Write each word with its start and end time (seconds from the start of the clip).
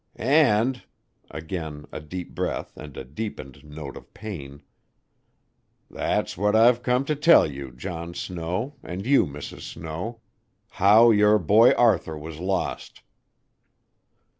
"And" 0.15 0.81
again 1.29 1.85
a 1.91 1.99
deep 2.01 2.33
breath 2.33 2.75
and 2.75 2.97
a 2.97 3.03
deepened 3.03 3.63
note 3.63 3.95
of 3.95 4.11
pain 4.15 4.63
"that's 5.91 6.35
what 6.35 6.55
I've 6.55 6.81
come 6.81 7.05
to 7.05 7.15
tell 7.15 7.45
you, 7.45 7.69
John 7.69 8.15
Snow, 8.15 8.77
and 8.81 9.05
you, 9.05 9.27
Mrs. 9.27 9.61
Snow 9.61 10.21
how 10.71 11.11
your 11.11 11.37
boy 11.37 11.73
Arthur 11.73 12.17
was 12.17 12.39
lost." 12.39 13.03